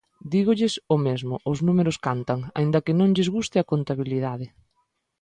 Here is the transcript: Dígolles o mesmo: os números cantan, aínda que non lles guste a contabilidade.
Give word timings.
Dígolles 0.33 0.73
o 0.95 0.97
mesmo: 1.07 1.35
os 1.51 1.57
números 1.67 1.97
cantan, 2.07 2.39
aínda 2.57 2.83
que 2.85 2.97
non 2.99 3.13
lles 3.15 3.31
guste 3.35 3.55
a 3.59 3.67
contabilidade. 3.71 4.45